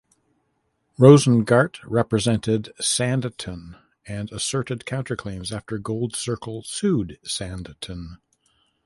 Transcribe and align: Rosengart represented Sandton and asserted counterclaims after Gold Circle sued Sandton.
Rosengart 0.97 1.77
represented 1.85 2.73
Sandton 2.81 3.79
and 4.07 4.31
asserted 4.31 4.79
counterclaims 4.87 5.55
after 5.55 5.77
Gold 5.77 6.15
Circle 6.15 6.63
sued 6.63 7.19
Sandton. 7.23 8.17